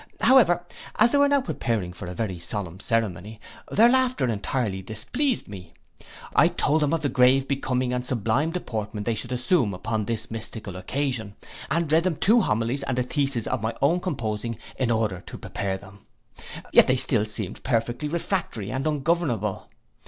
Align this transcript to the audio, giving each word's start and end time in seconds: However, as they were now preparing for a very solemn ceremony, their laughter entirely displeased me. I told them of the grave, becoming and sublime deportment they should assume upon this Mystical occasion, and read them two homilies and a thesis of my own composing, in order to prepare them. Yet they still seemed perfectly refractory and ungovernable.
However, 0.19 0.65
as 0.95 1.11
they 1.11 1.19
were 1.19 1.27
now 1.27 1.41
preparing 1.41 1.93
for 1.93 2.07
a 2.07 2.15
very 2.15 2.39
solemn 2.39 2.79
ceremony, 2.79 3.39
their 3.69 3.87
laughter 3.87 4.27
entirely 4.27 4.81
displeased 4.81 5.47
me. 5.47 5.73
I 6.35 6.47
told 6.47 6.81
them 6.81 6.91
of 6.91 7.03
the 7.03 7.07
grave, 7.09 7.47
becoming 7.47 7.93
and 7.93 8.03
sublime 8.03 8.49
deportment 8.49 9.05
they 9.05 9.13
should 9.13 9.31
assume 9.31 9.75
upon 9.75 10.05
this 10.05 10.31
Mystical 10.31 10.75
occasion, 10.75 11.35
and 11.69 11.91
read 11.93 12.03
them 12.03 12.15
two 12.15 12.41
homilies 12.41 12.81
and 12.81 12.97
a 12.97 13.03
thesis 13.03 13.45
of 13.45 13.61
my 13.61 13.75
own 13.79 13.99
composing, 13.99 14.57
in 14.75 14.89
order 14.89 15.21
to 15.27 15.37
prepare 15.37 15.77
them. 15.77 16.07
Yet 16.73 16.87
they 16.87 16.97
still 16.97 17.23
seemed 17.25 17.61
perfectly 17.61 18.07
refractory 18.07 18.71
and 18.71 18.87
ungovernable. 18.87 19.69